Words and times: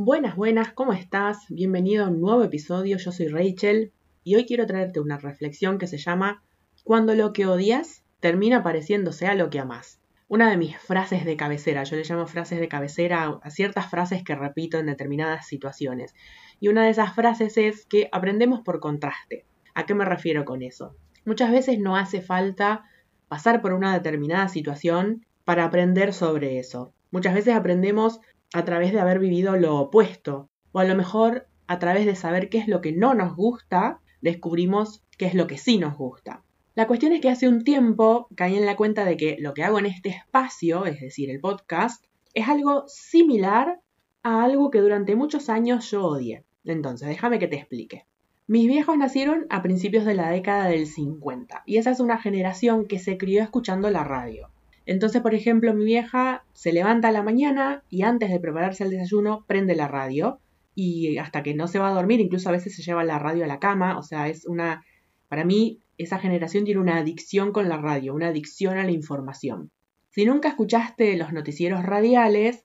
Buenas, 0.00 0.36
buenas, 0.36 0.70
¿cómo 0.74 0.92
estás? 0.92 1.46
Bienvenido 1.48 2.04
a 2.04 2.08
un 2.08 2.20
nuevo 2.20 2.44
episodio, 2.44 2.98
yo 2.98 3.10
soy 3.10 3.26
Rachel 3.26 3.92
y 4.22 4.36
hoy 4.36 4.46
quiero 4.46 4.64
traerte 4.64 5.00
una 5.00 5.18
reflexión 5.18 5.76
que 5.76 5.88
se 5.88 5.98
llama 5.98 6.44
Cuando 6.84 7.16
lo 7.16 7.32
que 7.32 7.46
odias 7.46 8.04
termina 8.20 8.62
pareciéndose 8.62 9.26
a 9.26 9.34
lo 9.34 9.50
que 9.50 9.58
amas. 9.58 10.00
Una 10.28 10.50
de 10.50 10.56
mis 10.56 10.78
frases 10.78 11.24
de 11.24 11.36
cabecera, 11.36 11.82
yo 11.82 11.96
le 11.96 12.04
llamo 12.04 12.28
frases 12.28 12.60
de 12.60 12.68
cabecera 12.68 13.40
a 13.42 13.50
ciertas 13.50 13.90
frases 13.90 14.22
que 14.22 14.36
repito 14.36 14.78
en 14.78 14.86
determinadas 14.86 15.48
situaciones. 15.48 16.14
Y 16.60 16.68
una 16.68 16.84
de 16.84 16.90
esas 16.90 17.12
frases 17.12 17.58
es 17.58 17.84
que 17.84 18.08
aprendemos 18.12 18.60
por 18.60 18.78
contraste. 18.78 19.46
¿A 19.74 19.84
qué 19.84 19.94
me 19.96 20.04
refiero 20.04 20.44
con 20.44 20.62
eso? 20.62 20.94
Muchas 21.24 21.50
veces 21.50 21.80
no 21.80 21.96
hace 21.96 22.20
falta 22.20 22.84
pasar 23.26 23.60
por 23.60 23.72
una 23.72 23.94
determinada 23.94 24.46
situación 24.46 25.26
para 25.44 25.64
aprender 25.64 26.12
sobre 26.12 26.60
eso. 26.60 26.94
Muchas 27.10 27.34
veces 27.34 27.56
aprendemos 27.56 28.20
a 28.52 28.64
través 28.64 28.92
de 28.92 29.00
haber 29.00 29.18
vivido 29.18 29.56
lo 29.56 29.76
opuesto, 29.76 30.48
o 30.72 30.78
a 30.78 30.84
lo 30.84 30.94
mejor 30.94 31.46
a 31.66 31.78
través 31.78 32.06
de 32.06 32.16
saber 32.16 32.48
qué 32.48 32.58
es 32.58 32.68
lo 32.68 32.80
que 32.80 32.92
no 32.92 33.14
nos 33.14 33.36
gusta, 33.36 34.00
descubrimos 34.20 35.02
qué 35.16 35.26
es 35.26 35.34
lo 35.34 35.46
que 35.46 35.58
sí 35.58 35.78
nos 35.78 35.96
gusta. 35.96 36.42
La 36.74 36.86
cuestión 36.86 37.12
es 37.12 37.20
que 37.20 37.28
hace 37.28 37.48
un 37.48 37.64
tiempo 37.64 38.28
caí 38.36 38.56
en 38.56 38.64
la 38.64 38.76
cuenta 38.76 39.04
de 39.04 39.16
que 39.16 39.36
lo 39.38 39.52
que 39.52 39.64
hago 39.64 39.78
en 39.78 39.86
este 39.86 40.10
espacio, 40.10 40.86
es 40.86 41.00
decir, 41.00 41.28
el 41.30 41.40
podcast, 41.40 42.04
es 42.34 42.48
algo 42.48 42.84
similar 42.86 43.80
a 44.22 44.44
algo 44.44 44.70
que 44.70 44.80
durante 44.80 45.16
muchos 45.16 45.48
años 45.48 45.90
yo 45.90 46.06
odié. 46.06 46.44
Entonces, 46.64 47.08
déjame 47.08 47.38
que 47.38 47.48
te 47.48 47.56
explique. 47.56 48.06
Mis 48.46 48.66
viejos 48.66 48.96
nacieron 48.96 49.46
a 49.50 49.62
principios 49.62 50.04
de 50.04 50.14
la 50.14 50.30
década 50.30 50.68
del 50.68 50.86
50 50.86 51.64
y 51.66 51.76
esa 51.76 51.90
es 51.90 52.00
una 52.00 52.18
generación 52.18 52.86
que 52.86 52.98
se 52.98 53.18
crió 53.18 53.42
escuchando 53.42 53.90
la 53.90 54.04
radio. 54.04 54.48
Entonces, 54.88 55.20
por 55.20 55.34
ejemplo, 55.34 55.74
mi 55.74 55.84
vieja 55.84 56.46
se 56.54 56.72
levanta 56.72 57.08
a 57.08 57.12
la 57.12 57.22
mañana 57.22 57.84
y 57.90 58.04
antes 58.04 58.30
de 58.30 58.40
prepararse 58.40 58.84
el 58.84 58.90
desayuno 58.90 59.44
prende 59.46 59.76
la 59.76 59.86
radio 59.86 60.40
y 60.74 61.18
hasta 61.18 61.42
que 61.42 61.52
no 61.52 61.68
se 61.68 61.78
va 61.78 61.90
a 61.90 61.92
dormir, 61.92 62.20
incluso 62.20 62.48
a 62.48 62.52
veces 62.52 62.74
se 62.74 62.80
lleva 62.80 63.04
la 63.04 63.18
radio 63.18 63.44
a 63.44 63.48
la 63.48 63.58
cama, 63.58 63.98
o 63.98 64.02
sea, 64.02 64.28
es 64.28 64.46
una, 64.46 64.82
para 65.28 65.44
mí, 65.44 65.82
esa 65.98 66.18
generación 66.18 66.64
tiene 66.64 66.80
una 66.80 66.96
adicción 66.96 67.52
con 67.52 67.68
la 67.68 67.76
radio, 67.76 68.14
una 68.14 68.28
adicción 68.28 68.78
a 68.78 68.84
la 68.84 68.90
información. 68.90 69.70
Si 70.08 70.24
nunca 70.24 70.48
escuchaste 70.48 71.18
los 71.18 71.34
noticieros 71.34 71.84
radiales, 71.84 72.64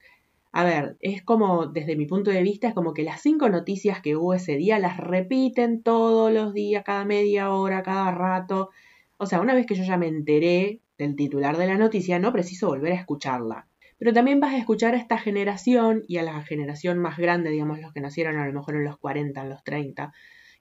a 0.54 0.64
ver, 0.64 0.96
es 1.02 1.24
como, 1.24 1.66
desde 1.66 1.98
mi 1.98 2.06
punto 2.06 2.32
de 2.32 2.42
vista, 2.42 2.70
es 2.70 2.74
como 2.74 2.94
que 2.94 3.04
las 3.04 3.20
cinco 3.20 3.50
noticias 3.50 4.00
que 4.00 4.16
hubo 4.16 4.34
ese 4.34 4.56
día 4.56 4.80
las 4.80 4.96
repiten 4.96 5.84
todos 5.84 6.32
los 6.32 6.54
días, 6.54 6.86
cada 6.86 7.04
media 7.04 7.52
hora, 7.52 7.84
cada 7.84 8.12
rato. 8.12 8.70
O 9.18 9.26
sea, 9.26 9.42
una 9.42 9.54
vez 9.54 9.66
que 9.66 9.76
yo 9.76 9.84
ya 9.84 9.98
me 9.98 10.08
enteré 10.08 10.80
del 10.98 11.16
titular 11.16 11.58
de 11.58 11.68
la 11.68 11.78
noticia, 11.78 12.20
no 12.20 12.32
preciso 12.34 12.68
volver 12.68 12.94
a 12.94 12.98
escucharla. 12.98 13.68
Pero 13.98 14.14
también 14.14 14.40
vas 14.40 14.54
a 14.54 14.58
escuchar 14.58 14.96
a 14.96 14.98
esta 14.98 15.18
generación 15.18 16.04
y 16.08 16.18
a 16.18 16.24
la 16.24 16.42
generación 16.44 17.00
más 17.00 17.18
grande, 17.18 17.52
digamos, 17.52 17.80
los 17.80 17.94
que 17.94 18.02
nacieron 18.02 18.38
a 18.38 18.46
lo 18.46 18.54
mejor 18.54 18.76
en 18.76 18.84
los 18.84 18.98
40, 18.98 19.42
en 19.42 19.50
los 19.50 19.64
30, 19.64 20.14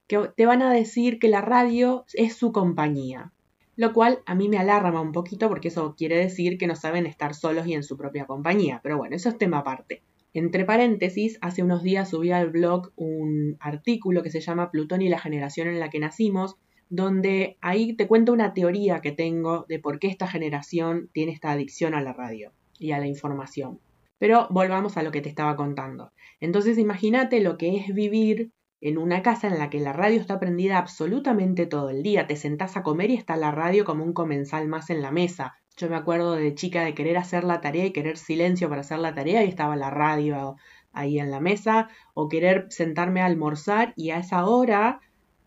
que 0.07 0.31
te 0.37 0.47
van 0.47 0.63
a 0.63 0.73
decir 0.73 1.19
que 1.19 1.29
la 1.29 1.41
radio 1.41 2.05
es 2.15 2.37
su 2.37 2.53
compañía. 2.53 3.33
Lo 3.75 3.93
cual 3.93 4.21
a 4.27 4.35
mí 4.35 4.49
me 4.49 4.59
alarma 4.59 5.01
un 5.01 5.13
poquito 5.13 5.49
porque 5.49 5.69
eso 5.69 5.95
quiere 5.97 6.17
decir 6.17 6.59
que 6.59 6.67
no 6.67 6.77
saben 6.77 7.07
estar 7.07 7.35
solos 7.35 7.67
y 7.67 7.75
en 7.75 7.83
su 7.83 7.97
propia 7.97 8.27
compañía. 8.27 8.81
Pero 8.83 8.99
bueno, 8.99 9.17
eso 9.17 9.31
es 9.31 9.39
tema 9.39 9.59
aparte. 9.59 10.03
Entre 10.35 10.65
paréntesis, 10.65 11.39
hace 11.41 11.63
unos 11.63 11.83
días 11.83 12.11
subí 12.11 12.31
al 12.31 12.51
blog 12.51 12.93
un 12.97 13.57
artículo 13.61 14.23
que 14.23 14.31
se 14.31 14.41
llama 14.41 14.71
Plutón 14.71 15.03
y 15.03 15.09
la 15.09 15.19
generación 15.19 15.69
en 15.69 15.79
la 15.79 15.91
que 15.91 15.99
nacimos, 15.99 16.57
donde 16.93 17.57
ahí 17.63 17.95
te 17.95 18.07
cuento 18.07 18.35
una 18.35 18.53
teoría 18.53 19.01
que 19.01 19.13
tengo 19.13 19.65
de 19.67 19.79
por 19.79 19.99
qué 19.99 20.09
esta 20.09 20.29
generación 20.29 21.09
tiene 21.15 21.33
esta 21.33 21.51
adicción 21.51 21.95
a 21.95 22.03
la 22.03 22.13
radio 22.13 22.53
y 22.79 22.93
a 22.93 22.99
la 22.99 23.07
información. 23.07 23.81
Pero 24.19 24.47
volvamos 24.51 24.99
a 24.99 25.03
lo 25.03 25.11
que 25.11 25.23
te 25.23 25.31
estaba 25.31 25.57
contando. 25.57 26.13
Entonces 26.39 26.77
imagínate 26.77 27.41
lo 27.41 27.57
que 27.57 27.79
es 27.79 27.95
vivir 27.95 28.51
en 28.83 28.99
una 28.99 29.23
casa 29.23 29.49
en 29.49 29.59
la 29.59 29.71
que 29.71 29.81
la 29.81 29.95
radio 29.95 30.21
está 30.21 30.39
prendida 30.39 30.77
absolutamente 30.77 31.65
todo 31.65 31.89
el 31.89 32.03
día. 32.03 32.27
Te 32.27 32.37
sentás 32.37 32.77
a 32.77 32.83
comer 32.83 33.11
y 33.11 33.15
está 33.15 33.37
la 33.37 33.53
radio 33.53 33.87
como 33.87 34.05
un 34.05 34.13
comensal 34.13 34.69
más 34.69 34.91
en 34.91 35.01
la 35.01 35.11
mesa. 35.11 35.55
Yo 35.79 35.89
me 35.89 35.97
acuerdo 35.97 36.35
de 36.35 36.55
chica 36.55 36.85
de 36.85 36.93
querer 36.93 37.17
hacer 37.17 37.43
la 37.43 37.63
tarea 37.63 37.87
y 37.87 37.93
querer 37.93 38.19
silencio 38.19 38.69
para 38.69 38.83
hacer 38.83 38.99
la 38.99 39.15
tarea 39.15 39.43
y 39.43 39.49
estaba 39.49 39.77
la 39.77 39.89
radio 39.89 40.57
ahí 40.93 41.19
en 41.19 41.31
la 41.31 41.41
mesa, 41.41 41.89
o 42.13 42.29
querer 42.29 42.67
sentarme 42.69 43.23
a 43.23 43.27
almorzar 43.27 43.95
y 43.97 44.11
a 44.11 44.19
esa 44.19 44.45
hora 44.45 45.01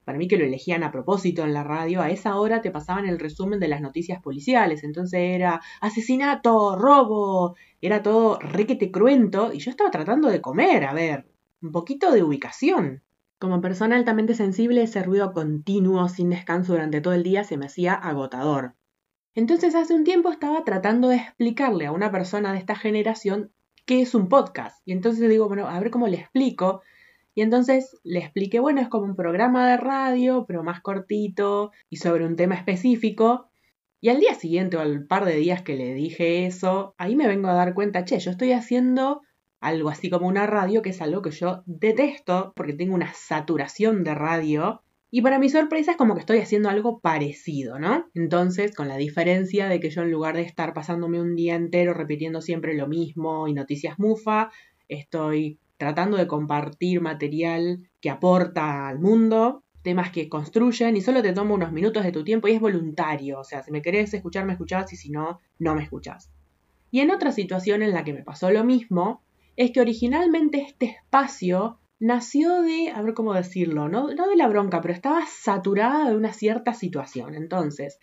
para 0.05 0.17
mí 0.19 0.27
que 0.27 0.37
lo 0.37 0.45
elegían 0.45 0.83
a 0.83 0.91
propósito 0.91 1.43
en 1.43 1.53
la 1.53 1.63
radio, 1.63 2.01
a 2.01 2.11
esa 2.11 2.35
hora 2.37 2.61
te 2.61 2.71
pasaban 2.71 3.07
el 3.07 3.19
resumen 3.19 3.59
de 3.59 3.67
las 3.67 3.81
noticias 3.81 4.21
policiales. 4.21 4.83
Entonces 4.83 5.19
era 5.19 5.61
asesinato, 5.81 6.77
robo, 6.77 7.55
era 7.81 8.03
todo 8.03 8.39
requete 8.39 8.91
cruento 8.91 9.51
y 9.51 9.59
yo 9.59 9.71
estaba 9.71 9.91
tratando 9.91 10.29
de 10.29 10.41
comer, 10.41 10.85
a 10.85 10.93
ver, 10.93 11.27
un 11.61 11.71
poquito 11.71 12.11
de 12.11 12.23
ubicación. 12.23 13.01
Como 13.39 13.61
persona 13.61 13.95
altamente 13.95 14.35
sensible, 14.35 14.83
ese 14.83 15.03
ruido 15.03 15.33
continuo, 15.33 16.07
sin 16.07 16.29
descanso 16.29 16.73
durante 16.73 17.01
todo 17.01 17.13
el 17.13 17.23
día, 17.23 17.43
se 17.43 17.57
me 17.57 17.65
hacía 17.65 17.93
agotador. 17.93 18.75
Entonces 19.33 19.75
hace 19.75 19.93
un 19.93 20.05
tiempo 20.05 20.31
estaba 20.31 20.63
tratando 20.63 21.09
de 21.09 21.17
explicarle 21.17 21.87
a 21.87 21.91
una 21.91 22.11
persona 22.11 22.53
de 22.53 22.59
esta 22.59 22.75
generación 22.75 23.51
qué 23.85 24.01
es 24.01 24.15
un 24.15 24.29
podcast. 24.29 24.77
Y 24.85 24.93
entonces 24.93 25.27
digo, 25.29 25.47
bueno, 25.47 25.67
a 25.67 25.79
ver 25.79 25.91
cómo 25.91 26.07
le 26.07 26.17
explico 26.17 26.81
y 27.35 27.41
entonces 27.41 27.99
le 28.03 28.19
expliqué, 28.19 28.59
bueno, 28.59 28.79
es 28.79 28.87
como 28.87 29.05
un 29.05 29.15
programa 29.17 29.69
de 29.69 29.77
radio, 29.77 30.45
pero 30.47 30.63
más 30.63 30.81
cortito 30.81 31.71
y 31.89 31.97
sobre 31.97 32.25
un 32.25 32.37
tema 32.37 32.55
específico. 32.55 33.49
Y 33.99 34.07
al 34.07 34.21
día 34.21 34.35
siguiente 34.35 34.77
o 34.77 34.79
al 34.79 35.05
par 35.05 35.25
de 35.25 35.35
días 35.35 35.61
que 35.61 35.75
le 35.75 35.93
dije 35.93 36.45
eso, 36.45 36.95
ahí 36.97 37.17
me 37.17 37.27
vengo 37.27 37.49
a 37.49 37.53
dar 37.53 37.73
cuenta, 37.73 38.05
che, 38.05 38.19
yo 38.19 38.31
estoy 38.31 38.53
haciendo 38.53 39.21
algo 39.59 39.89
así 39.89 40.09
como 40.09 40.27
una 40.27 40.47
radio, 40.47 40.81
que 40.81 40.91
es 40.91 41.01
algo 41.01 41.21
que 41.21 41.31
yo 41.31 41.63
detesto 41.65 42.53
porque 42.55 42.73
tengo 42.73 42.95
una 42.95 43.13
saturación 43.13 44.05
de 44.05 44.15
radio. 44.15 44.81
Y 45.11 45.21
para 45.21 45.37
mi 45.37 45.49
sorpresa 45.49 45.91
es 45.91 45.97
como 45.97 46.13
que 46.13 46.21
estoy 46.21 46.39
haciendo 46.39 46.69
algo 46.69 46.99
parecido, 46.99 47.79
¿no? 47.79 48.05
Entonces, 48.13 48.73
con 48.73 48.87
la 48.87 48.95
diferencia 48.97 49.67
de 49.67 49.81
que 49.81 49.89
yo 49.89 50.03
en 50.03 50.11
lugar 50.11 50.35
de 50.35 50.43
estar 50.43 50.73
pasándome 50.73 51.19
un 51.19 51.35
día 51.35 51.55
entero 51.55 51.93
repitiendo 51.93 52.41
siempre 52.41 52.75
lo 52.75 52.87
mismo 52.87 53.47
y 53.47 53.53
noticias 53.53 53.99
mufa, 53.99 54.51
estoy 54.87 55.59
tratando 55.77 56.17
de 56.17 56.27
compartir 56.27 57.01
material 57.01 57.89
que 58.01 58.09
aporta 58.09 58.87
al 58.87 58.99
mundo, 58.99 59.63
temas 59.81 60.11
que 60.11 60.29
construyen 60.29 60.97
y 60.97 61.01
solo 61.01 61.21
te 61.21 61.33
tomo 61.33 61.53
unos 61.53 61.71
minutos 61.71 62.03
de 62.03 62.11
tu 62.11 62.23
tiempo 62.23 62.47
y 62.47 62.53
es 62.53 62.59
voluntario, 62.59 63.39
o 63.39 63.43
sea, 63.43 63.61
si 63.61 63.71
me 63.71 63.81
querés 63.81 64.13
escuchar, 64.13 64.45
me 64.45 64.53
escuchás 64.53 64.91
y 64.93 64.95
si 64.95 65.11
no, 65.11 65.39
no 65.59 65.75
me 65.75 65.83
escuchás. 65.83 66.31
Y 66.91 67.01
en 67.01 67.11
otra 67.11 67.31
situación 67.31 67.83
en 67.83 67.93
la 67.93 68.03
que 68.03 68.13
me 68.13 68.23
pasó 68.23 68.49
lo 68.51 68.63
mismo, 68.63 69.21
es 69.55 69.71
que 69.71 69.81
originalmente 69.81 70.61
este 70.61 70.85
espacio 70.85 71.79
nació 71.99 72.61
de, 72.61 72.89
a 72.89 73.01
ver 73.01 73.13
cómo 73.13 73.33
decirlo, 73.33 73.87
no, 73.87 74.13
no 74.13 74.27
de 74.27 74.35
la 74.35 74.47
bronca, 74.47 74.81
pero 74.81 74.93
estaba 74.93 75.25
saturada 75.25 76.09
de 76.09 76.15
una 76.15 76.33
cierta 76.33 76.73
situación. 76.73 77.35
Entonces, 77.35 77.99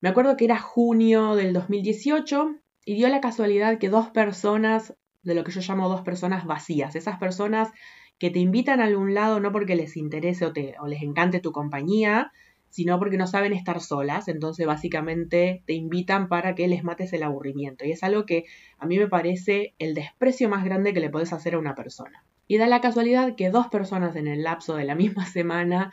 me 0.00 0.08
acuerdo 0.08 0.36
que 0.36 0.44
era 0.44 0.58
junio 0.58 1.34
del 1.34 1.52
2018 1.52 2.56
y 2.84 2.94
dio 2.94 3.08
la 3.08 3.20
casualidad 3.20 3.78
que 3.78 3.88
dos 3.88 4.10
personas 4.10 4.94
de 5.24 5.34
lo 5.34 5.44
que 5.44 5.52
yo 5.52 5.60
llamo 5.60 5.88
dos 5.88 6.02
personas 6.02 6.44
vacías, 6.46 6.94
esas 6.94 7.18
personas 7.18 7.70
que 8.18 8.30
te 8.30 8.38
invitan 8.38 8.80
a 8.80 8.84
algún 8.84 9.14
lado 9.14 9.40
no 9.40 9.52
porque 9.52 9.76
les 9.76 9.96
interese 9.96 10.46
o, 10.46 10.52
te, 10.52 10.74
o 10.80 10.86
les 10.86 11.02
encante 11.02 11.40
tu 11.40 11.52
compañía, 11.52 12.32
sino 12.74 12.98
porque 12.98 13.16
no 13.16 13.26
saben 13.26 13.52
estar 13.52 13.80
solas, 13.80 14.26
entonces 14.26 14.66
básicamente 14.66 15.62
te 15.64 15.74
invitan 15.74 16.28
para 16.28 16.56
que 16.56 16.66
les 16.66 16.82
mates 16.82 17.12
el 17.12 17.22
aburrimiento. 17.22 17.84
Y 17.84 17.92
es 17.92 18.02
algo 18.02 18.26
que 18.26 18.46
a 18.78 18.86
mí 18.86 18.98
me 18.98 19.06
parece 19.06 19.74
el 19.78 19.94
desprecio 19.94 20.48
más 20.48 20.64
grande 20.64 20.92
que 20.92 20.98
le 20.98 21.08
puedes 21.08 21.32
hacer 21.32 21.54
a 21.54 21.58
una 21.58 21.76
persona. 21.76 22.24
Y 22.48 22.58
da 22.58 22.66
la 22.66 22.80
casualidad 22.80 23.36
que 23.36 23.50
dos 23.50 23.68
personas 23.68 24.16
en 24.16 24.26
el 24.26 24.42
lapso 24.42 24.74
de 24.74 24.84
la 24.84 24.94
misma 24.96 25.24
semana 25.24 25.92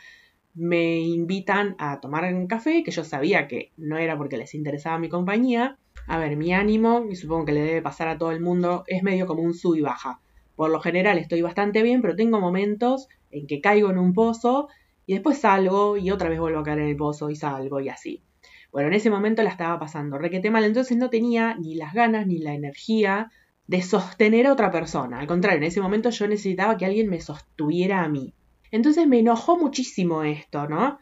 me 0.54 0.98
invitan 0.98 1.76
a 1.78 2.00
tomar 2.00 2.24
un 2.34 2.46
café, 2.46 2.82
que 2.82 2.90
yo 2.90 3.04
sabía 3.04 3.46
que 3.46 3.70
no 3.76 3.96
era 3.96 4.18
porque 4.18 4.36
les 4.36 4.52
interesaba 4.54 4.98
mi 4.98 5.08
compañía, 5.08 5.78
a 6.06 6.18
ver, 6.18 6.36
mi 6.36 6.52
ánimo, 6.52 7.06
y 7.10 7.16
supongo 7.16 7.46
que 7.46 7.52
le 7.52 7.62
debe 7.62 7.82
pasar 7.82 8.08
a 8.08 8.18
todo 8.18 8.30
el 8.32 8.40
mundo, 8.40 8.84
es 8.86 9.02
medio 9.02 9.26
como 9.26 9.42
un 9.42 9.54
sub 9.54 9.76
y 9.76 9.80
baja. 9.80 10.20
Por 10.56 10.70
lo 10.70 10.80
general 10.80 11.18
estoy 11.18 11.42
bastante 11.42 11.82
bien, 11.82 12.02
pero 12.02 12.16
tengo 12.16 12.40
momentos 12.40 13.08
en 13.30 13.46
que 13.46 13.60
caigo 13.60 13.90
en 13.90 13.98
un 13.98 14.12
pozo 14.12 14.68
y 15.06 15.14
después 15.14 15.38
salgo 15.38 15.96
y 15.96 16.10
otra 16.10 16.28
vez 16.28 16.38
vuelvo 16.38 16.60
a 16.60 16.62
caer 16.62 16.80
en 16.80 16.88
el 16.88 16.96
pozo 16.96 17.30
y 17.30 17.36
salgo 17.36 17.80
y 17.80 17.88
así. 17.88 18.22
Bueno, 18.70 18.88
en 18.88 18.94
ese 18.94 19.10
momento 19.10 19.42
la 19.42 19.50
estaba 19.50 19.78
pasando 19.78 20.18
requete 20.18 20.50
mal, 20.50 20.64
entonces 20.64 20.96
no 20.96 21.10
tenía 21.10 21.56
ni 21.56 21.74
las 21.74 21.92
ganas 21.92 22.26
ni 22.26 22.38
la 22.38 22.54
energía 22.54 23.30
de 23.66 23.82
sostener 23.82 24.46
a 24.46 24.52
otra 24.52 24.70
persona. 24.70 25.20
Al 25.20 25.26
contrario, 25.26 25.58
en 25.58 25.64
ese 25.64 25.80
momento 25.80 26.10
yo 26.10 26.26
necesitaba 26.26 26.76
que 26.76 26.86
alguien 26.86 27.08
me 27.08 27.20
sostuviera 27.20 28.02
a 28.02 28.08
mí. 28.08 28.34
Entonces 28.70 29.06
me 29.06 29.18
enojó 29.18 29.58
muchísimo 29.58 30.22
esto, 30.22 30.68
¿no? 30.68 30.98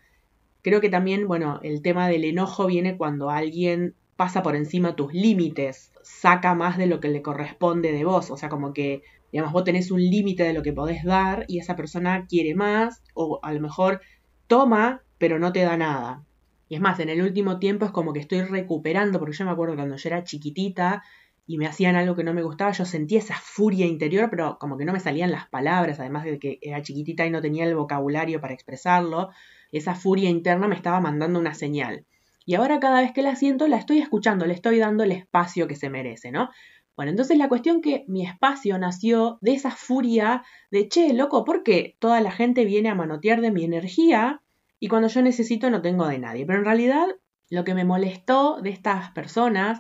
Creo 0.63 0.81
que 0.81 0.91
también, 0.91 1.27
bueno, 1.27 1.61
el 1.63 1.81
tema 1.83 2.09
del 2.09 2.25
enojo 2.25 2.67
viene 2.67 2.97
cuando 2.97 3.31
alguien 3.31 3.95
pasa 4.21 4.43
por 4.43 4.55
encima 4.55 4.97
tus 4.97 5.15
límites, 5.15 5.95
saca 6.03 6.55
más 6.55 6.77
de 6.77 6.87
lo 6.87 7.01
que 7.01 7.09
le 7.09 7.23
corresponde 7.23 7.91
de 7.91 8.05
vos, 8.05 8.31
o 8.31 8.37
sea, 8.37 8.51
como 8.51 8.75
que, 8.75 9.01
digamos, 9.33 9.51
vos 9.51 9.65
tenés 9.65 9.91
un 9.91 10.03
límite 10.03 10.43
de 10.43 10.53
lo 10.53 10.61
que 10.61 10.75
podés 10.75 11.05
dar 11.05 11.47
y 11.49 11.59
esa 11.59 11.75
persona 11.75 12.27
quiere 12.29 12.55
más 12.55 13.03
o 13.15 13.41
a 13.43 13.51
lo 13.55 13.61
mejor 13.63 14.03
toma, 14.47 15.01
pero 15.17 15.39
no 15.39 15.55
te 15.55 15.61
da 15.61 15.79
nada. 15.79 16.23
Y 16.69 16.75
es 16.75 16.83
más, 16.83 17.01
en 17.01 17.09
el 17.09 17.23
último 17.23 17.59
tiempo 17.59 17.87
es 17.87 17.93
como 17.93 18.13
que 18.13 18.21
estoy 18.21 18.43
recuperando, 18.43 19.19
porque 19.19 19.35
yo 19.35 19.47
me 19.47 19.53
acuerdo 19.53 19.75
cuando 19.75 19.97
yo 19.97 20.09
era 20.11 20.23
chiquitita 20.23 21.03
y 21.47 21.57
me 21.57 21.67
hacían 21.67 21.97
algo 21.97 22.15
que 22.15 22.23
no 22.23 22.35
me 22.35 22.43
gustaba, 22.43 22.73
yo 22.73 22.85
sentía 22.85 23.21
esa 23.21 23.37
furia 23.37 23.87
interior, 23.87 24.29
pero 24.29 24.59
como 24.59 24.77
que 24.77 24.85
no 24.85 24.93
me 24.93 25.01
salían 25.01 25.31
las 25.31 25.49
palabras, 25.49 25.99
además 25.99 26.25
de 26.25 26.39
que 26.39 26.59
era 26.61 26.83
chiquitita 26.83 27.25
y 27.25 27.31
no 27.31 27.41
tenía 27.41 27.65
el 27.65 27.75
vocabulario 27.75 28.39
para 28.43 28.53
expresarlo, 28.53 29.31
esa 29.73 29.95
furia 29.95 30.29
interna 30.29 30.69
me 30.69 30.77
estaba 30.77 31.01
mandando 31.01 31.41
una 31.41 31.55
señal. 31.55 32.05
Y 32.51 32.57
ahora 32.57 32.81
cada 32.81 33.01
vez 33.01 33.13
que 33.13 33.23
la 33.23 33.37
siento, 33.37 33.69
la 33.69 33.77
estoy 33.77 33.99
escuchando, 33.99 34.45
le 34.45 34.55
estoy 34.55 34.81
dando 34.81 35.05
el 35.05 35.13
espacio 35.13 35.69
que 35.69 35.77
se 35.77 35.89
merece, 35.89 36.33
¿no? 36.33 36.51
Bueno, 36.97 37.13
entonces 37.13 37.39
la 37.39 37.49
cuestión 37.49 37.81
que 37.81 38.05
mi 38.09 38.27
espacio 38.27 38.77
nació 38.77 39.39
de 39.41 39.53
esa 39.53 39.71
furia 39.71 40.43
de, 40.73 40.89
che, 40.89 41.13
loco, 41.13 41.45
¿por 41.45 41.63
qué 41.63 41.95
toda 42.01 42.21
la 42.21 42.33
gente 42.33 42.65
viene 42.65 42.89
a 42.89 42.97
manotear 42.97 43.41
de 43.41 43.53
mi 43.53 43.63
energía 43.63 44.43
y 44.81 44.89
cuando 44.89 45.07
yo 45.07 45.23
necesito 45.23 45.71
no 45.71 45.81
tengo 45.81 46.09
de 46.09 46.19
nadie? 46.19 46.45
Pero 46.45 46.59
en 46.59 46.65
realidad 46.65 47.07
lo 47.51 47.63
que 47.63 47.75
me 47.75 47.85
molestó 47.85 48.61
de 48.61 48.71
estas 48.71 49.13
personas 49.13 49.79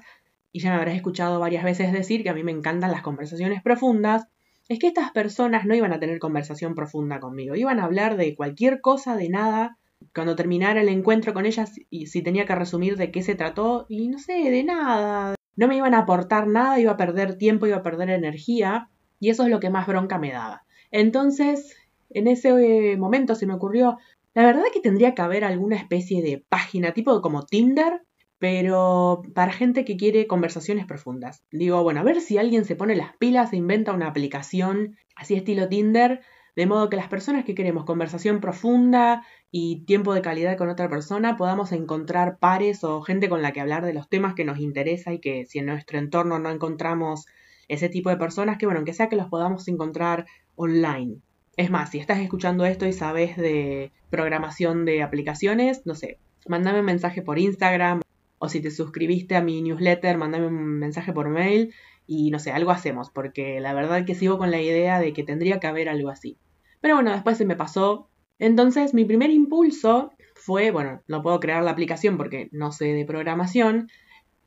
y 0.52 0.61
ya 0.61 0.70
me 0.70 0.76
habrás 0.76 0.94
escuchado 0.94 1.40
varias 1.40 1.64
veces 1.64 1.93
decir 1.93 2.22
que 2.22 2.31
a 2.31 2.34
mí 2.34 2.44
me 2.44 2.52
encantan 2.52 2.93
las 2.93 3.02
conversaciones 3.02 3.64
profundas, 3.64 4.28
es 4.69 4.78
que 4.78 4.87
estas 4.87 5.11
personas 5.11 5.67
no 5.67 5.75
iban 5.75 5.93
a 5.93 5.99
tener 5.99 6.20
conversación 6.20 6.76
profunda 6.76 7.19
conmigo, 7.19 7.56
iban 7.56 7.81
a 7.81 7.84
hablar 7.87 8.17
de 8.17 8.37
cualquier 8.37 8.81
cosa, 8.81 9.17
de 9.17 9.28
nada, 9.28 9.80
cuando 10.14 10.37
terminara 10.37 10.81
el 10.81 10.88
encuentro 10.88 11.35
con 11.35 11.47
ellas 11.47 11.73
y 11.91 12.06
si 12.06 12.23
tenía 12.23 12.47
que 12.47 12.55
resumir 12.55 12.97
de 12.97 13.11
qué 13.11 13.23
se 13.23 13.35
trató, 13.35 13.87
y 13.88 14.08
no 14.08 14.19
sé, 14.19 14.32
de 14.50 14.64
nada, 14.64 15.35
no 15.56 15.69
me 15.69 15.76
iban 15.76 15.94
a 15.94 16.00
aportar 16.00 16.47
nada, 16.47 16.81
iba 16.81 16.93
a 16.93 16.97
perder 16.97 17.37
tiempo, 17.37 17.67
iba 17.67 17.79
a 17.79 17.82
perder 17.82 18.11
energía, 18.11 18.88
y 19.19 19.31
eso 19.31 19.44
es 19.44 19.50
lo 19.50 19.61
que 19.61 19.70
más 19.70 19.87
bronca 19.87 20.19
me 20.19 20.32
daba. 20.32 20.64
Entonces, 20.91 21.76
en 22.11 22.26
ese 22.26 22.97
momento 22.97 23.35
se 23.35 23.47
me 23.47 23.55
ocurrió, 23.55 23.99
la 24.35 24.44
verdad 24.44 24.64
que 24.73 24.81
tendría 24.81 25.14
que 25.14 25.23
haber 25.23 25.44
alguna 25.44 25.76
especie 25.76 26.23
de 26.23 26.44
página, 26.49 26.93
tipo 26.93 27.20
como 27.20 27.44
Tinder, 27.44 28.03
pero 28.38 29.23
para 29.35 29.53
gente 29.53 29.85
que 29.85 29.96
quiere 29.96 30.26
conversaciones 30.26 30.87
profundas. 30.87 31.44
Digo, 31.53 31.82
bueno, 31.82 32.00
a 32.00 32.05
ver 32.05 32.20
si 32.23 32.38
alguien 32.38 32.64
se 32.64 32.75
pone 32.75 32.96
las 32.96 33.14
pilas 33.19 33.53
e 33.53 33.56
inventa 33.56 33.93
una 33.93 34.08
aplicación 34.08 34.96
así 35.14 35.35
estilo 35.35 35.69
Tinder, 35.69 36.23
de 36.56 36.67
modo 36.67 36.88
que 36.88 36.96
las 36.96 37.08
personas 37.08 37.44
que 37.44 37.55
queremos 37.55 37.85
conversación 37.85 38.41
profunda 38.41 39.26
y 39.50 39.85
tiempo 39.85 40.14
de 40.14 40.23
calidad 40.23 40.56
con 40.56 40.69
otra 40.69 40.88
persona 40.88 41.37
podamos 41.37 41.73
encontrar 41.73 42.38
pares 42.38 42.85
o 42.85 43.02
gente 43.02 43.29
con 43.29 43.43
la 43.43 43.52
que 43.52 43.61
hablar 43.61 43.85
de 43.85 43.93
los 43.93 44.08
temas 44.08 44.35
que 44.35 44.44
nos 44.44 44.58
interesa 44.58 45.12
y 45.12 45.19
que 45.19 45.47
si 45.47 45.58
en 45.58 45.67
nuestro 45.67 45.99
entorno 45.99 46.38
no 46.38 46.50
encontramos 46.50 47.26
ese 47.69 47.88
tipo 47.88 48.11
de 48.11 48.17
personas, 48.17 48.58
que 48.58 48.67
bueno, 48.67 48.85
que 48.85 48.93
sea 48.93 49.08
que 49.08 49.17
los 49.17 49.29
podamos 49.29 49.67
encontrar 49.69 50.26
online. 50.56 51.19
Es 51.56 51.70
más, 51.70 51.91
si 51.91 51.99
estás 51.99 52.19
escuchando 52.19 52.64
esto 52.64 52.87
y 52.87 52.93
sabes 52.93 53.37
de 53.37 53.93
programación 54.08 54.85
de 54.85 55.02
aplicaciones, 55.02 55.85
no 55.85 55.94
sé, 55.94 56.19
mándame 56.46 56.81
un 56.81 56.87
mensaje 56.87 57.23
por 57.23 57.38
Instagram 57.38 58.03
o 58.38 58.49
si 58.49 58.61
te 58.61 58.70
suscribiste 58.70 59.37
a 59.37 59.43
mi 59.43 59.62
newsletter, 59.62 60.17
mandame 60.17 60.46
un 60.46 60.79
mensaje 60.79 61.12
por 61.12 61.29
mail 61.29 61.75
y 62.06 62.31
no 62.31 62.38
sé, 62.38 62.50
algo 62.50 62.70
hacemos, 62.70 63.11
porque 63.11 63.61
la 63.61 63.73
verdad 63.75 64.05
que 64.05 64.14
sigo 64.14 64.38
con 64.38 64.50
la 64.50 64.61
idea 64.61 64.99
de 64.99 65.12
que 65.12 65.23
tendría 65.23 65.61
que 65.61 65.67
haber 65.67 65.88
algo 65.88 66.08
así. 66.08 66.38
Pero 66.81 66.94
bueno, 66.94 67.12
después 67.12 67.37
se 67.37 67.44
me 67.44 67.56
pasó. 67.56 68.08
Entonces 68.41 68.95
mi 68.95 69.05
primer 69.05 69.31
impulso 69.31 70.11
fue, 70.35 70.71
bueno, 70.71 71.03
no 71.07 71.23
puedo 71.23 71.39
crear 71.39 71.63
la 71.63 71.71
aplicación 71.71 72.17
porque 72.17 72.49
no 72.51 72.73
sé 72.73 72.87
de 72.87 73.05
programación, 73.05 73.89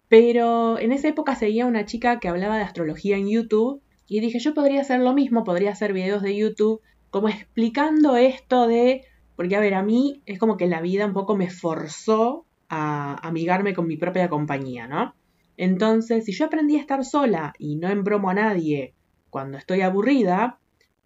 pero 0.09 0.79
en 0.79 0.91
esa 0.91 1.07
época 1.07 1.35
seguía 1.35 1.67
una 1.67 1.85
chica 1.85 2.19
que 2.19 2.27
hablaba 2.27 2.57
de 2.57 2.63
astrología 2.63 3.17
en 3.17 3.29
YouTube 3.29 3.81
y 4.07 4.19
dije, 4.19 4.39
yo 4.39 4.55
podría 4.55 4.81
hacer 4.81 4.99
lo 4.99 5.13
mismo, 5.13 5.43
podría 5.43 5.71
hacer 5.71 5.93
videos 5.93 6.23
de 6.23 6.35
YouTube 6.35 6.81
como 7.11 7.29
explicando 7.29 8.17
esto 8.17 8.67
de, 8.67 9.05
porque 9.35 9.55
a 9.55 9.59
ver, 9.59 9.75
a 9.75 9.83
mí 9.83 10.23
es 10.25 10.39
como 10.39 10.57
que 10.57 10.67
la 10.67 10.81
vida 10.81 11.05
un 11.05 11.13
poco 11.13 11.37
me 11.37 11.51
forzó 11.51 12.47
a 12.69 13.15
amigarme 13.27 13.75
con 13.75 13.85
mi 13.85 13.97
propia 13.97 14.27
compañía, 14.27 14.87
¿no? 14.87 15.13
Entonces, 15.55 16.25
si 16.25 16.31
yo 16.31 16.45
aprendí 16.45 16.77
a 16.77 16.81
estar 16.81 17.05
sola 17.05 17.53
y 17.59 17.75
no 17.75 17.89
embromo 17.89 18.31
a 18.31 18.33
nadie 18.33 18.95
cuando 19.29 19.59
estoy 19.59 19.81
aburrida, 19.81 20.57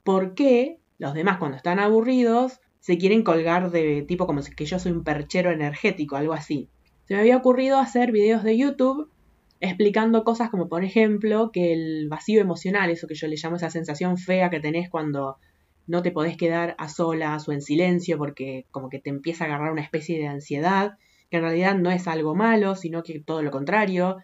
¿por 0.05 0.33
qué 0.33 0.79
los 0.97 1.13
demás 1.13 1.37
cuando 1.37 1.57
están 1.57 1.79
aburridos 1.79 2.61
se 2.87 2.97
quieren 2.97 3.21
colgar 3.21 3.69
de 3.69 4.01
tipo 4.03 4.25
como 4.25 4.41
que 4.55 4.65
yo 4.65 4.79
soy 4.79 4.93
un 4.93 5.03
perchero 5.03 5.51
energético, 5.51 6.15
algo 6.15 6.31
así? 6.31 6.69
Se 7.03 7.15
me 7.15 7.19
había 7.19 7.35
ocurrido 7.35 7.79
hacer 7.79 8.13
videos 8.13 8.45
de 8.45 8.57
YouTube 8.57 9.11
explicando 9.59 10.23
cosas 10.23 10.49
como 10.49 10.69
por 10.69 10.85
ejemplo 10.85 11.51
que 11.51 11.73
el 11.73 12.07
vacío 12.07 12.39
emocional, 12.39 12.89
eso 12.89 13.05
que 13.05 13.15
yo 13.15 13.27
le 13.27 13.35
llamo 13.35 13.57
esa 13.57 13.69
sensación 13.69 14.17
fea 14.17 14.49
que 14.49 14.61
tenés 14.61 14.89
cuando 14.89 15.35
no 15.85 16.01
te 16.01 16.11
podés 16.11 16.37
quedar 16.37 16.75
a 16.77 16.87
solas 16.87 17.45
o 17.49 17.51
en 17.51 17.61
silencio 17.61 18.17
porque 18.17 18.67
como 18.71 18.87
que 18.87 18.99
te 18.99 19.09
empieza 19.09 19.43
a 19.43 19.47
agarrar 19.47 19.73
una 19.73 19.81
especie 19.81 20.17
de 20.17 20.27
ansiedad, 20.27 20.97
que 21.29 21.35
en 21.35 21.43
realidad 21.43 21.75
no 21.75 21.91
es 21.91 22.07
algo 22.07 22.35
malo, 22.35 22.75
sino 22.75 23.03
que 23.03 23.19
todo 23.19 23.41
lo 23.41 23.51
contrario, 23.51 24.15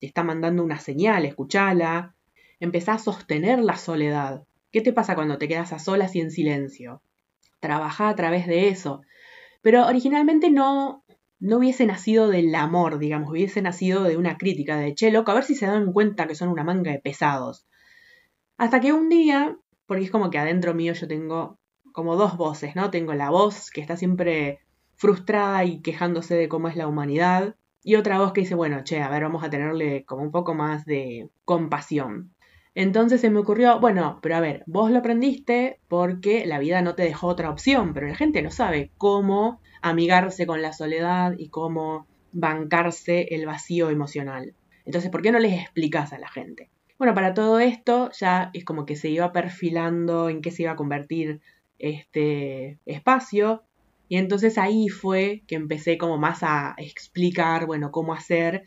te 0.00 0.08
está 0.08 0.24
mandando 0.24 0.64
una 0.64 0.80
señal, 0.80 1.24
escuchala, 1.24 2.16
empezá 2.58 2.94
a 2.94 2.98
sostener 2.98 3.60
la 3.60 3.76
soledad. 3.76 4.42
¿Qué 4.72 4.80
te 4.80 4.92
pasa 4.92 5.14
cuando 5.14 5.38
te 5.38 5.46
quedas 5.46 5.72
a 5.72 5.78
solas 5.78 6.16
y 6.16 6.20
en 6.20 6.32
silencio? 6.32 7.00
Trabaja 7.60 8.08
a 8.08 8.16
través 8.16 8.46
de 8.46 8.68
eso. 8.68 9.02
Pero 9.62 9.86
originalmente 9.86 10.50
no, 10.50 11.04
no 11.40 11.58
hubiese 11.58 11.86
nacido 11.86 12.28
del 12.28 12.54
amor, 12.54 12.98
digamos, 12.98 13.30
hubiese 13.30 13.62
nacido 13.62 14.04
de 14.04 14.16
una 14.16 14.36
crítica 14.38 14.76
de, 14.76 14.94
che, 14.94 15.10
loco, 15.10 15.30
a 15.30 15.34
ver 15.34 15.44
si 15.44 15.54
se 15.54 15.66
dan 15.66 15.92
cuenta 15.92 16.26
que 16.26 16.34
son 16.34 16.48
una 16.48 16.64
manga 16.64 16.90
de 16.90 17.00
pesados. 17.00 17.66
Hasta 18.56 18.80
que 18.80 18.92
un 18.92 19.08
día, 19.08 19.56
porque 19.86 20.04
es 20.04 20.10
como 20.10 20.30
que 20.30 20.38
adentro 20.38 20.74
mío 20.74 20.92
yo 20.94 21.06
tengo 21.06 21.58
como 21.92 22.16
dos 22.16 22.36
voces, 22.36 22.76
¿no? 22.76 22.90
Tengo 22.90 23.14
la 23.14 23.30
voz 23.30 23.70
que 23.70 23.80
está 23.80 23.96
siempre 23.96 24.60
frustrada 24.96 25.64
y 25.64 25.80
quejándose 25.80 26.34
de 26.34 26.48
cómo 26.48 26.68
es 26.68 26.76
la 26.76 26.88
humanidad. 26.88 27.56
Y 27.82 27.94
otra 27.94 28.18
voz 28.18 28.32
que 28.32 28.42
dice, 28.42 28.54
bueno, 28.54 28.82
che, 28.84 29.00
a 29.00 29.08
ver, 29.08 29.22
vamos 29.22 29.44
a 29.44 29.50
tenerle 29.50 30.04
como 30.04 30.22
un 30.22 30.32
poco 30.32 30.54
más 30.54 30.84
de 30.84 31.30
compasión. 31.44 32.34
Entonces 32.80 33.20
se 33.20 33.28
me 33.28 33.40
ocurrió, 33.40 33.80
bueno, 33.80 34.20
pero 34.22 34.36
a 34.36 34.40
ver, 34.40 34.62
vos 34.68 34.92
lo 34.92 34.98
aprendiste 34.98 35.80
porque 35.88 36.46
la 36.46 36.60
vida 36.60 36.80
no 36.80 36.94
te 36.94 37.02
dejó 37.02 37.26
otra 37.26 37.50
opción, 37.50 37.92
pero 37.92 38.06
la 38.06 38.14
gente 38.14 38.40
no 38.40 38.52
sabe 38.52 38.92
cómo 38.96 39.60
amigarse 39.82 40.46
con 40.46 40.62
la 40.62 40.72
soledad 40.72 41.34
y 41.36 41.48
cómo 41.48 42.06
bancarse 42.30 43.34
el 43.34 43.46
vacío 43.46 43.90
emocional. 43.90 44.54
Entonces, 44.84 45.10
¿por 45.10 45.22
qué 45.22 45.32
no 45.32 45.40
les 45.40 45.60
explicas 45.60 46.12
a 46.12 46.20
la 46.20 46.28
gente? 46.28 46.70
Bueno, 46.98 47.14
para 47.14 47.34
todo 47.34 47.58
esto 47.58 48.12
ya 48.12 48.50
es 48.54 48.64
como 48.64 48.86
que 48.86 48.94
se 48.94 49.08
iba 49.08 49.32
perfilando 49.32 50.28
en 50.28 50.40
qué 50.40 50.52
se 50.52 50.62
iba 50.62 50.70
a 50.70 50.76
convertir 50.76 51.40
este 51.80 52.78
espacio 52.86 53.64
y 54.08 54.18
entonces 54.18 54.56
ahí 54.56 54.88
fue 54.88 55.42
que 55.48 55.56
empecé 55.56 55.98
como 55.98 56.16
más 56.16 56.44
a 56.44 56.76
explicar, 56.78 57.66
bueno, 57.66 57.90
cómo 57.90 58.14
hacer 58.14 58.62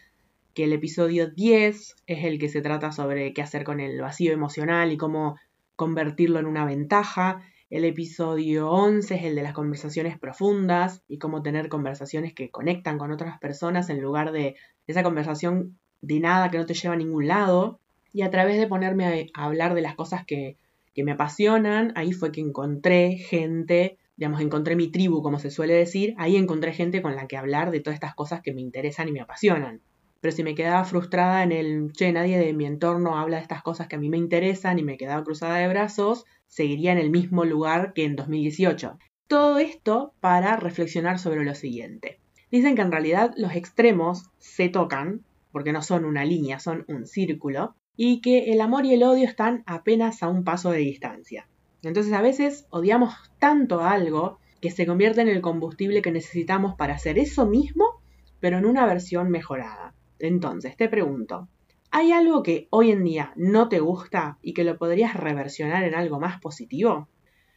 que 0.53 0.65
el 0.65 0.73
episodio 0.73 1.29
10 1.29 1.95
es 2.07 2.23
el 2.25 2.39
que 2.39 2.49
se 2.49 2.61
trata 2.61 2.91
sobre 2.91 3.33
qué 3.33 3.41
hacer 3.41 3.63
con 3.63 3.79
el 3.79 3.99
vacío 4.01 4.33
emocional 4.33 4.91
y 4.91 4.97
cómo 4.97 5.37
convertirlo 5.75 6.39
en 6.39 6.45
una 6.45 6.65
ventaja. 6.65 7.41
El 7.69 7.85
episodio 7.85 8.69
11 8.69 9.15
es 9.15 9.23
el 9.23 9.35
de 9.35 9.43
las 9.43 9.53
conversaciones 9.53 10.19
profundas 10.19 11.03
y 11.07 11.17
cómo 11.17 11.41
tener 11.41 11.69
conversaciones 11.69 12.33
que 12.33 12.49
conectan 12.49 12.97
con 12.97 13.11
otras 13.11 13.39
personas 13.39 13.89
en 13.89 14.01
lugar 14.01 14.31
de 14.31 14.55
esa 14.87 15.03
conversación 15.03 15.77
de 16.01 16.19
nada 16.19 16.51
que 16.51 16.57
no 16.57 16.65
te 16.65 16.73
lleva 16.73 16.95
a 16.95 16.97
ningún 16.97 17.27
lado. 17.27 17.79
Y 18.13 18.23
a 18.23 18.29
través 18.29 18.57
de 18.57 18.67
ponerme 18.67 19.29
a, 19.33 19.45
hablar 19.45 19.73
de 19.73 19.81
las 19.81 19.95
cosas 19.95 20.25
que, 20.25 20.57
que 20.93 21.03
me 21.03 21.13
apasionan, 21.13 21.93
ahí 21.95 22.11
fue 22.11 22.31
que 22.31 22.41
encontré 22.41 23.17
gente 23.17 23.97
digamos, 24.17 24.41
encontré 24.41 24.75
mi 24.75 24.91
tribu, 24.91 25.23
como 25.23 25.39
se 25.39 25.49
suele 25.49 25.73
decir, 25.73 26.13
ahí 26.19 26.35
encontré 26.35 26.73
gente 26.73 27.01
con 27.01 27.15
la 27.15 27.25
que 27.25 27.37
hablar 27.37 27.71
de 27.71 27.79
todas 27.79 27.95
estas 27.95 28.13
cosas 28.13 28.41
que 28.43 28.53
me 28.53 28.61
interesan 28.61 29.07
y 29.07 29.11
me 29.11 29.21
apasionan. 29.21 29.81
Pero 30.21 30.35
si 30.35 30.43
me 30.43 30.53
quedaba 30.55 30.85
frustrada 30.85 31.41
en 31.43 31.51
el, 31.51 31.91
che, 31.93 32.11
nadie 32.13 32.37
de 32.37 32.53
mi 32.53 32.65
entorno 32.65 33.17
habla 33.17 33.37
de 33.37 33.41
estas 33.41 33.63
cosas 33.63 33.87
que 33.87 33.95
a 33.95 33.99
mí 33.99 34.07
me 34.09 34.17
interesan 34.17 34.77
y 34.77 34.83
me 34.83 34.97
quedaba 34.97 35.23
cruzada 35.23 35.57
de 35.57 35.67
brazos, 35.67 36.25
seguiría 36.47 36.91
en 36.91 36.99
el 36.99 37.09
mismo 37.09 37.43
lugar 37.43 37.93
que 37.93 38.05
en 38.05 38.15
2018. 38.15 38.99
Todo 39.27 39.57
esto 39.57 40.13
para 40.19 40.57
reflexionar 40.57 41.17
sobre 41.17 41.43
lo 41.43 41.55
siguiente. 41.55 42.19
Dicen 42.51 42.75
que 42.75 42.83
en 42.83 42.91
realidad 42.91 43.33
los 43.35 43.55
extremos 43.55 44.29
se 44.37 44.69
tocan, 44.69 45.25
porque 45.51 45.73
no 45.73 45.81
son 45.81 46.05
una 46.05 46.23
línea, 46.23 46.59
son 46.59 46.85
un 46.87 47.07
círculo, 47.07 47.75
y 47.95 48.21
que 48.21 48.51
el 48.51 48.61
amor 48.61 48.85
y 48.85 48.93
el 48.93 49.03
odio 49.03 49.27
están 49.27 49.63
apenas 49.65 50.21
a 50.21 50.27
un 50.27 50.43
paso 50.43 50.69
de 50.69 50.79
distancia. 50.79 51.47
Entonces 51.81 52.13
a 52.13 52.21
veces 52.21 52.67
odiamos 52.69 53.15
tanto 53.39 53.81
algo 53.81 54.37
que 54.61 54.69
se 54.69 54.85
convierte 54.85 55.21
en 55.21 55.29
el 55.29 55.41
combustible 55.41 56.03
que 56.03 56.11
necesitamos 56.11 56.75
para 56.75 56.93
hacer 56.93 57.17
eso 57.17 57.47
mismo, 57.47 58.01
pero 58.39 58.59
en 58.59 58.65
una 58.65 58.85
versión 58.85 59.31
mejorada. 59.31 59.95
Entonces, 60.21 60.77
te 60.77 60.87
pregunto, 60.87 61.47
¿hay 61.89 62.11
algo 62.11 62.43
que 62.43 62.67
hoy 62.69 62.91
en 62.91 63.03
día 63.03 63.33
no 63.35 63.69
te 63.69 63.79
gusta 63.79 64.37
y 64.41 64.53
que 64.53 64.63
lo 64.63 64.77
podrías 64.77 65.15
reversionar 65.15 65.83
en 65.83 65.95
algo 65.95 66.19
más 66.19 66.39
positivo? 66.39 67.09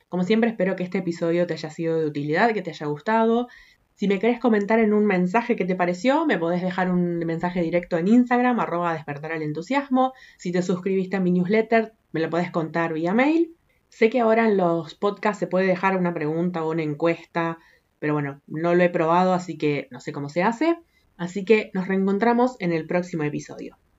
Como 0.08 0.24
siempre, 0.24 0.50
espero 0.50 0.76
que 0.76 0.82
este 0.82 0.98
episodio 0.98 1.46
te 1.46 1.54
haya 1.54 1.70
sido 1.70 1.98
de 2.00 2.06
utilidad, 2.06 2.52
que 2.52 2.62
te 2.62 2.70
haya 2.70 2.86
gustado. 2.86 3.48
Si 3.96 4.08
me 4.08 4.18
querés 4.18 4.40
comentar 4.40 4.78
en 4.78 4.94
un 4.94 5.04
mensaje 5.04 5.56
qué 5.56 5.64
te 5.64 5.76
pareció, 5.76 6.24
me 6.24 6.38
podés 6.38 6.62
dejar 6.62 6.90
un 6.90 7.18
mensaje 7.18 7.60
directo 7.60 7.98
en 7.98 8.08
Instagram, 8.08 8.58
arroba 8.60 8.94
despertar 8.94 9.32
el 9.32 9.42
entusiasmo. 9.42 10.14
Si 10.38 10.50
te 10.50 10.62
suscribiste 10.62 11.16
a 11.16 11.20
mi 11.20 11.30
newsletter, 11.30 11.92
me 12.12 12.20
lo 12.20 12.30
podés 12.30 12.50
contar 12.50 12.94
vía 12.94 13.12
mail. 13.12 13.54
Sé 13.90 14.08
que 14.08 14.20
ahora 14.20 14.48
en 14.48 14.56
los 14.56 14.94
podcasts 14.94 15.38
se 15.38 15.46
puede 15.46 15.66
dejar 15.66 15.96
una 15.96 16.14
pregunta 16.14 16.64
o 16.64 16.70
una 16.70 16.82
encuesta, 16.82 17.58
pero 17.98 18.14
bueno, 18.14 18.40
no 18.46 18.74
lo 18.74 18.82
he 18.82 18.88
probado, 18.88 19.34
así 19.34 19.58
que 19.58 19.86
no 19.90 20.00
sé 20.00 20.12
cómo 20.12 20.28
se 20.28 20.42
hace. 20.42 20.78
Así 21.16 21.44
que 21.44 21.70
nos 21.74 21.88
reencontramos 21.88 22.56
en 22.60 22.72
el 22.72 22.86
próximo 22.86 23.24
episodio. 23.24 23.78